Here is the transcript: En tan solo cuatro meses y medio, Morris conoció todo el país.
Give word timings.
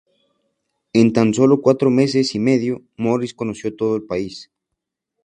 En 0.93 1.13
tan 1.13 1.31
solo 1.35 1.61
cuatro 1.61 1.91
meses 1.91 2.33
y 2.33 2.39
medio, 2.39 2.81
Morris 2.97 3.35
conoció 3.35 3.75
todo 3.75 3.95
el 3.97 4.01
país. 4.01 4.49